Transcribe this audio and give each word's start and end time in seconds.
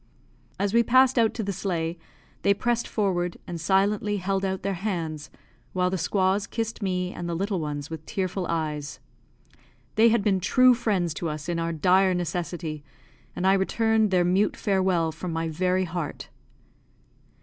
As 0.59 0.73
we 0.73 0.81
passed 0.81 1.19
out 1.19 1.35
to 1.35 1.43
the 1.43 1.53
sleigh, 1.53 1.99
they 2.41 2.55
pressed 2.55 2.87
forward, 2.87 3.37
and 3.45 3.61
silently 3.61 4.17
held 4.17 4.43
out 4.43 4.63
their 4.63 4.73
hands, 4.81 5.29
while 5.73 5.91
the 5.91 5.95
squaws 5.99 6.47
kissed 6.47 6.81
me 6.81 7.13
and 7.13 7.29
the 7.29 7.35
little 7.35 7.59
ones 7.59 7.91
with 7.91 8.03
tearful 8.07 8.47
eyes. 8.49 8.99
They 9.93 10.09
had 10.09 10.23
been 10.23 10.39
true 10.39 10.73
friends 10.73 11.13
to 11.13 11.29
us 11.29 11.47
in 11.47 11.59
our 11.59 11.71
dire 11.71 12.15
necessity, 12.15 12.83
and 13.35 13.45
I 13.45 13.53
returned 13.53 14.09
their 14.09 14.25
mute 14.25 14.57
farewell 14.57 15.11
from 15.11 15.31
my 15.31 15.49
very 15.49 15.83
heart. 15.83 16.29